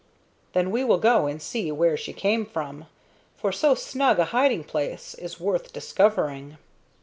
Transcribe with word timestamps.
"Then 0.53 0.71
we 0.71 0.83
will 0.83 0.97
go 0.97 1.27
and 1.27 1.39
see 1.39 1.71
where 1.71 1.95
she 1.95 2.11
came 2.11 2.43
from, 2.43 2.85
for 3.37 3.51
so 3.51 3.75
snug 3.75 4.17
a 4.17 4.25
hiding 4.33 4.63
place 4.63 5.13
is 5.13 5.39
worth 5.39 5.71
discovering." 5.71 6.57